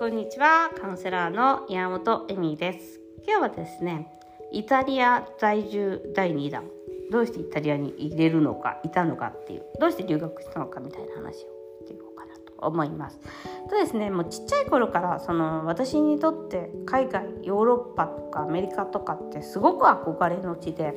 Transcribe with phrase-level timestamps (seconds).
[0.00, 0.70] こんにちは。
[0.80, 3.00] カウンセラーの山本恵美です。
[3.28, 4.08] 今日はですね
[4.50, 6.64] イタリア在住第2弾。
[7.10, 11.38] どうしてイタリアに入れるのかいたのかっていうどうして留学したのかみたいな話を
[11.82, 13.20] していこうかなと思います。
[13.68, 20.94] とですねもうちっちゃい頃からその私にとって海外ヨーロッパとかアメリカとかってすごく憧れの地で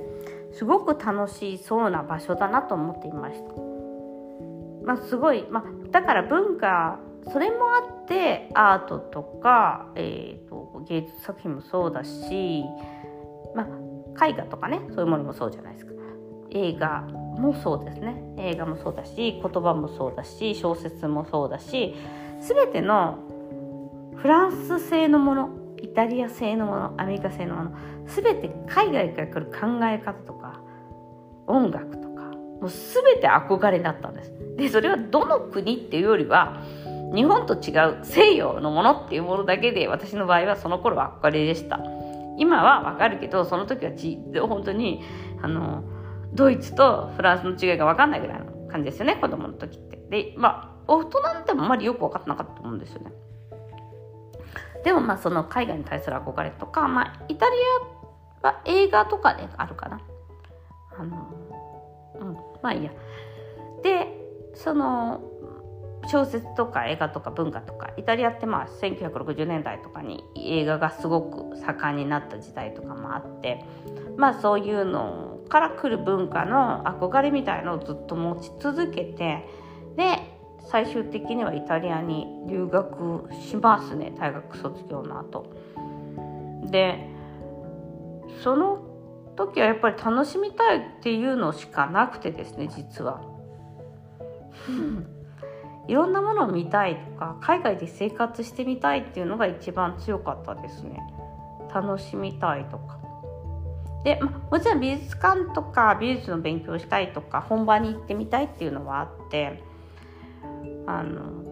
[0.54, 3.54] すごく楽しそうな場所だなと思っていました。
[4.86, 12.64] まあ、すごい、まあ、だから文化それもあってアートとか、えーと、芸術作品もそうだし、
[13.56, 13.68] ま
[14.18, 15.94] あ、絵画とかねそういうものもそうじゃないですか。
[16.56, 18.22] 映画もそうですね。
[18.38, 21.96] 映画もそうだし言葉もそうだし小説もそうだし
[22.42, 23.18] 全ての
[24.16, 25.50] フランス製のもの
[25.82, 27.72] イタリア製のものアメリカ製のもの
[28.06, 30.62] 全て海外から来る考え方とか
[31.48, 32.22] 音楽とか
[32.62, 34.34] もう全て憧れだったんです。
[34.56, 36.62] でそれはどの国っていうよりは
[37.14, 41.80] 日本と違う西洋のものっていうものだけで私の場合はその頃は憧れでした。
[42.38, 45.04] 今はわかるけどその時はち本当に
[45.42, 45.84] あの
[46.34, 49.98] ドイツとフランスの違いが分かんないぐらいの感じですよね子供の時って。
[50.10, 53.12] でまあ大人でもあんまりよく分かってなかったと思うんですよね。
[54.84, 57.52] でもまあその海外に対する憧れとか、まあ、イタリ
[58.44, 60.02] アは映画とかであるかな。
[60.98, 61.30] あの
[62.20, 62.92] うんまあいいや。
[63.84, 64.08] で
[64.56, 65.22] その
[66.08, 73.64] 小説とか映画とか文化とかイタリアってまあ1960年代とかに映画がすごく盛んになった時代とかもあって
[74.18, 79.48] まあそういうのから来る文化の憧れみたいのをずっと持ち続けて
[79.96, 80.34] で
[80.70, 85.54] 最終的にはイタリアに留学しますね大学卒業の後
[86.72, 87.10] で
[88.44, 88.84] その
[89.36, 93.22] 時はやっぱり楽しみたいっていうのしかなくてですね実は。
[95.88, 101.00] いろんなものを見たいとか海外で生活してみたいっていうのが一番強かったですね。
[101.74, 103.00] 楽しみたいとか。
[104.04, 109.64] で、ま、もちろん美術館とか美術の勉強したいとか本場に行ってみたいっていうのはあって
[110.86, 111.44] あの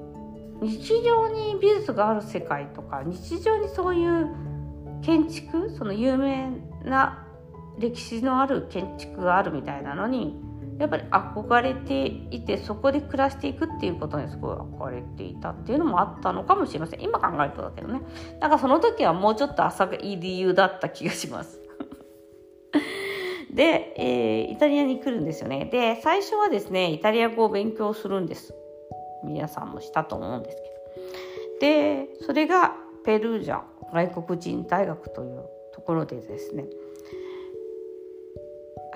[0.61, 4.29] 日常に美術がある世界とか日常にそういう
[5.01, 6.51] 建築その有名
[6.83, 7.25] な
[7.79, 10.39] 歴史のある建築があるみたいなのに
[10.81, 17.01] やっぱり憧れていてそこで暮らしていくっていうことにすごい憧れていたっていうのもあったのかもしれません。
[17.01, 18.01] 今考えるとだけどね。
[18.39, 21.61] だかその時はもうちょっと浅がいい理由だった気がします。
[23.53, 25.65] で、えー、イタリアに来るんですよね。
[25.65, 28.55] で最初はですねイタリア語を勉強するんです。
[29.23, 30.71] 皆さんもしたと思うんですけど。
[31.61, 32.75] でそれが
[33.05, 33.61] ペルージャ
[33.93, 36.65] 外国人大学というところでですね。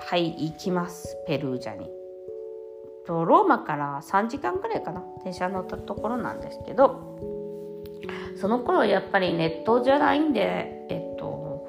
[0.08, 1.16] はい行きます。
[1.26, 1.90] ペルージャに。
[3.08, 5.02] とローマから3時間ぐらいかな。
[5.24, 7.18] 電車乗ったところなんですけど
[8.40, 11.68] その頃やっぱりネットじゃないんでえっと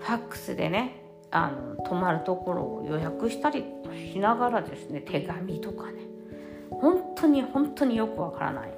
[0.00, 3.64] ファックスでねあの泊まるところを予約したり
[4.12, 6.02] しながらですね手紙とかね。
[6.72, 8.74] 本当に本当によくわからない。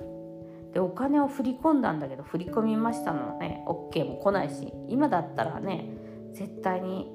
[0.73, 5.89] でお金を振り込んだんだけど振り込みましたのね OK も来ないし今だったらね
[6.33, 7.11] 絶対に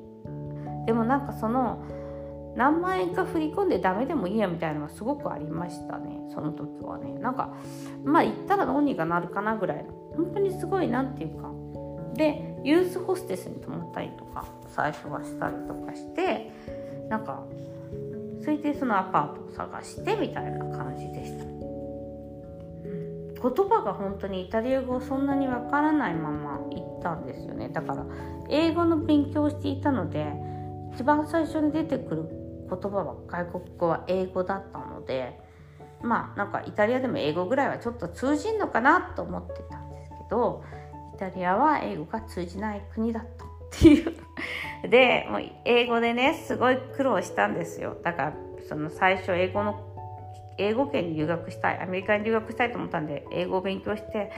[0.86, 1.84] でもなんかその
[2.56, 7.14] 何万円か振り込んでダメでもいいやみたいなのがすごくありましたねその時はね。
[7.19, 7.53] なんか
[8.03, 9.92] まあ行ったらどうにかなるかなぐらいの。
[10.16, 11.52] 本当にすごいなんていうか。
[12.16, 16.52] でユースホステスに泊まったりとか最初はしたりとかして
[17.09, 17.44] なんか
[18.42, 21.56] それでそのアパートを探してみたいな感じでした、言
[23.69, 27.69] 葉が本当にイタリア語そんなにわからないまま行ったんですよね。
[27.69, 28.06] だから
[28.50, 30.34] 英語の勉強をしていたので
[30.94, 32.29] 一番最初に出てくる
[32.69, 35.40] 言葉は外国語は英語だったので
[36.02, 40.63] まあなんかイタリアでも英語ぐらいはちょっと通じんのかなと思ってたんですけど
[41.16, 44.13] イタリアは英語が通じない国だったっていう。
[44.90, 47.97] でもう英語でねすごい苦労したんですよ。
[48.03, 48.34] だから
[48.68, 49.80] その最初英語の
[50.57, 54.31] 英語圏に留学したいアメリカに留学したいと思ったんで英語を勉強して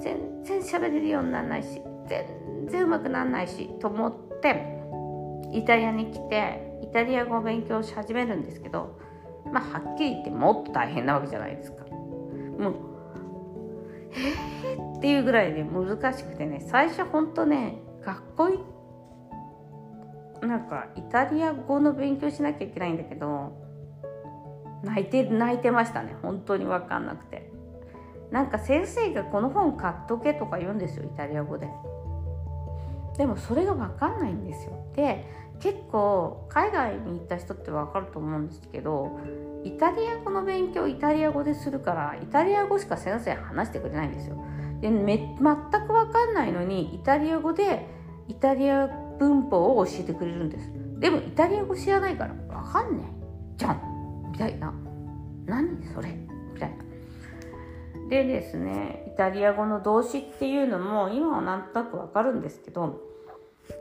[0.00, 4.79] 全然喋れるようにならないし全然うまくならないしと思って
[5.52, 8.98] イタリアに来てイタリア語を勉強し始めるんですけど
[9.52, 11.84] まあはっきり言ってもっと大変なわけじゃないですか。
[11.84, 12.74] もう
[14.12, 18.48] えー、っていうぐらいで難しくてね最初ほんとね学校
[20.46, 23.52] なんかイタリア語の勉強しなきゃいけないんだけど
[24.82, 26.16] 泣いて泣いてましたね。
[26.22, 27.50] 本当に分かんなくて。
[28.30, 31.68] なんか先生がこの本買っとけとか言うんですよイタリア語で。
[33.20, 34.72] でもそれが分かんないんですよ。
[34.96, 35.26] で
[35.60, 39.20] 結構海外に行った人って分かると思うんですけど
[39.62, 44.42] イタリア語の勉強イタリア語でするからイタリア語しか先生話してくれないんですよ。
[44.80, 47.86] でめ全く分かんないのにイタリア語で
[48.26, 48.86] イタリア
[49.18, 50.72] 文法を教えてくれるんです。
[50.98, 54.30] でもイタリア語知らないから分かんねえじゃん。
[54.32, 54.72] みたいな。
[55.44, 56.08] 何それ？
[56.54, 56.76] みたいな。
[58.08, 63.09] でですねイタリア語の動詞っていうのも今はなんとなく分かるんですけど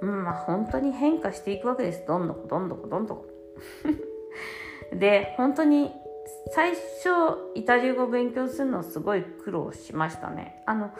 [0.01, 2.05] うんまあ本当に変化していくわけです。
[2.07, 3.25] どんどこどんどこどんどこ。
[4.97, 5.91] で本当に
[6.51, 6.79] 最初
[7.55, 10.63] イタリア語を勉強するのすごい苦労しましたね。
[10.65, 10.91] あの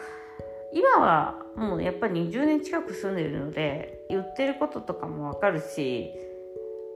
[0.72, 6.10] 今はもうやっぱり20年近く住んでいるので言ってることとかもわかるし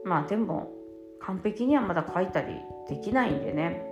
[0.05, 0.71] まあでも
[1.19, 2.55] 完璧にはまだ書いたり
[2.87, 3.91] できないんでね。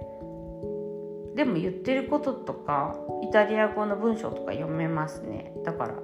[1.35, 5.53] でも言ってることとかイタリア語の文章とか読めますね。
[5.65, 5.95] だから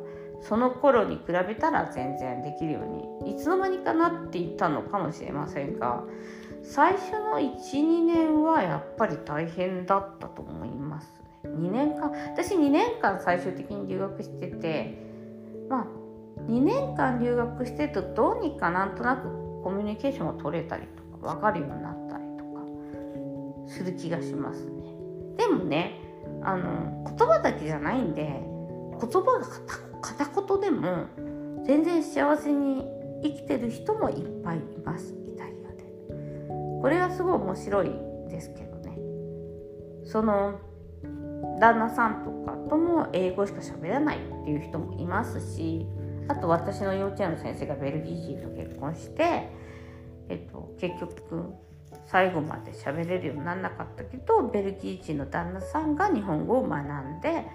[0.42, 6.04] その頃に比べたら全然できるようにいつの間にかなっていったのかもしれませんが
[6.64, 11.08] 最初の12年はやっぱり大変だったと思います
[11.44, 11.52] ね。
[11.52, 14.98] 2年間私2年間最終的に留学してて
[15.70, 15.88] まあ
[16.50, 19.24] 2年間留学してるとどうにかなんとなく
[19.64, 22.62] コミュニケーションを取れたりとか分かるようになったりとか
[23.68, 24.96] する気がしますね。
[25.38, 26.02] でもね
[26.42, 29.46] あの言葉だけじゃないんで言葉が
[30.02, 31.08] 片言でも
[31.66, 32.86] 全然幸せに
[33.24, 35.14] 生きてる人もいっぱいいます。
[35.14, 35.84] イタリアで。
[36.82, 37.92] これはすごい面白い
[38.30, 38.98] ですけどね。
[40.06, 40.60] その
[41.60, 45.86] 旦那さんとかとも英語しか喋らないっていう人もいますし
[46.28, 49.50] あと私の幼稚園の先生がベルギー人と結婚して、
[50.30, 51.54] えっと、結局
[52.06, 57.46] 最後まで喋れるようにならなかったけどベルギー人の旦那さんが日本語を学んで、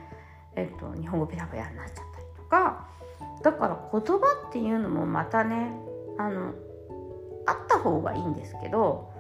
[0.57, 2.04] えっと、日本語ペラペラになっちゃった。
[2.55, 2.87] か
[3.43, 5.73] だから言葉っていうのもまたね
[6.19, 6.53] あの
[7.47, 9.13] あった方がいいんですけど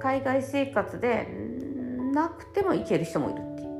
[0.00, 1.28] 海外生活で
[2.14, 3.70] なくてもいける人もいるっていう。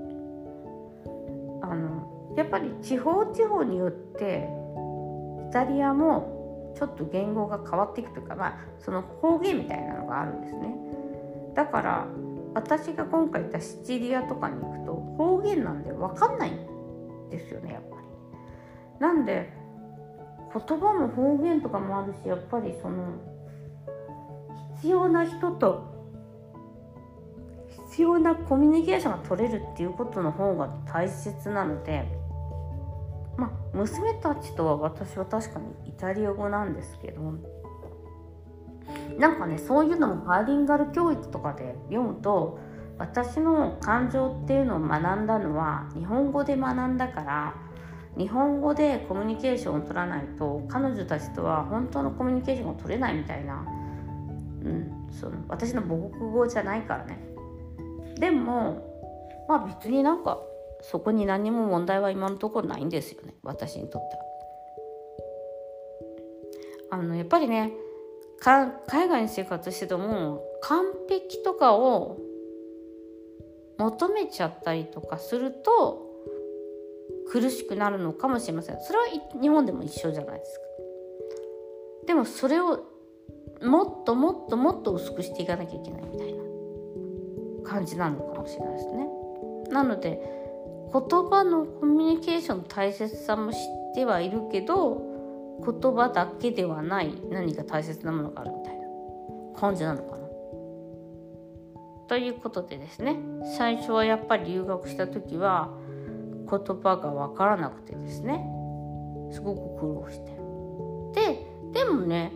[1.63, 4.49] あのやっぱり地方地方によって
[5.49, 10.75] イタリアもちょっと言語が変わっていくというか、まあ、その方言みたいなのがあるんですね。
[11.55, 12.07] だから
[12.55, 18.00] 私が今回行ったシチリアとかに行くと方言なんで分かんないんですよねやっぱ。
[19.01, 19.51] なんで
[20.53, 23.15] 言葉も方言とかもあるしやっぱりその
[24.77, 25.91] 必要な人と
[27.89, 32.05] 必要なコミュニケーションが取れるっていうことの方が大切なので
[33.37, 37.35] まあ娘たちとは私は確かにイタリア語なんですけど
[39.19, 42.59] なんかねそういうのもバイリンガル教育とかで読むと
[42.99, 47.70] 私の感情っていうのを学んだのは日本語で学んだから
[48.17, 53.65] 日本語でコミュニケーションを取らないと彼女たちとは本当のコミュニケーションを取れないみたいな、
[54.65, 57.19] うん、その私の母国語じゃないからね。
[58.17, 58.87] でも
[59.49, 60.39] まあ別になんか
[60.83, 63.35] そこに何も問題は今のところないんですよね。
[63.43, 64.23] 私にとっては。
[66.93, 67.73] あのやっぱりね
[68.41, 68.73] 海
[69.09, 72.19] 外に生活してても完璧とかを
[73.79, 76.10] 求めちゃったりとかすると
[77.31, 78.81] 苦しくなるのかもしれません。
[78.81, 79.05] それは
[79.41, 80.65] 日本でも一緒じゃないですか。
[82.09, 82.81] でもそれを
[83.63, 86.43] もっともっともっと薄くしていかなきゃいけないみたいな
[87.63, 89.07] 感じなのかもしれないですね。
[89.71, 90.21] なので
[90.93, 93.59] 言葉のコミュニケーションの大切さも知っ
[93.95, 95.01] てはいるけど
[95.65, 100.21] 言葉だけではない何か大切なものがあるみたいな感じなのかな。
[102.09, 103.21] ということでですね
[103.57, 105.71] 最初はやっぱり留学した時は
[106.51, 108.45] 言葉が分からなくてですね
[109.33, 110.41] すごく苦労して
[111.21, 112.33] ででもね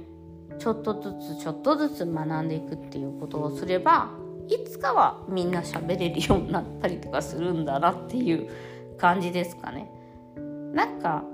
[0.59, 4.11] ちょっとずつちょっとずつ学んでいくっていうことをすれば
[4.49, 8.50] いつかはみんな喋れるようになったりとかするんだなっていう
[8.99, 9.90] 感じですかね。
[10.73, 11.25] なんか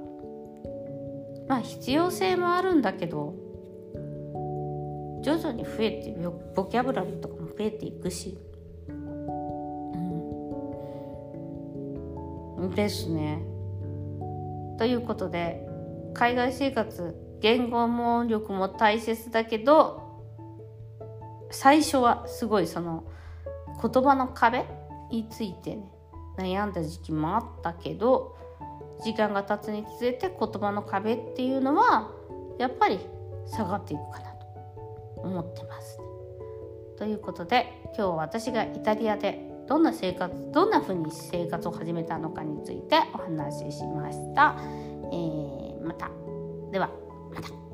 [1.48, 3.34] まあ必要性もあるんだけど
[5.22, 6.16] 徐々に増えて
[6.54, 8.38] ボキャブラリーとかも増えていくし
[12.68, 13.42] ですね。
[14.78, 15.66] ということで
[16.14, 20.02] 海外生活言語も力も大切だけど
[21.50, 23.04] 最初はすごいその
[23.82, 24.64] 言葉の壁
[25.10, 25.84] についてね
[26.38, 28.36] 悩んだ時期もあったけど
[29.02, 32.10] 時間が経つにつれて言葉の壁っていうのは
[32.58, 33.00] やっぱり
[33.46, 34.46] 下がっていくかなと
[35.22, 35.98] 思ってます、
[36.98, 44.56] ということで今日は私がイタリアでどんな生活どんな風に生活を始めたのかについてお話ししました。
[45.12, 46.10] えー、また
[46.72, 46.90] では
[47.32, 47.69] また。